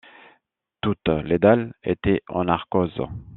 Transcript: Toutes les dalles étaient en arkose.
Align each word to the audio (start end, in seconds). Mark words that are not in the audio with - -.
Toutes 0.81 1.09
les 1.09 1.37
dalles 1.37 1.75
étaient 1.83 2.23
en 2.27 2.47
arkose. 2.47 3.03